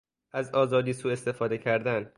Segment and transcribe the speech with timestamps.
[0.31, 2.09] از آزادی سواستفاده کردن